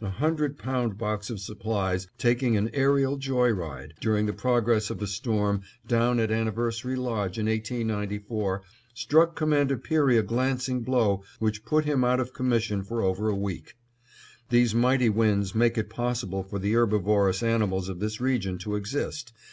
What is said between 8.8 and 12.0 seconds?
struck Commander Peary a glancing blow which put